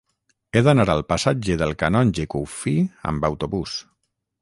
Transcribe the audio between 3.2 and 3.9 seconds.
autobús.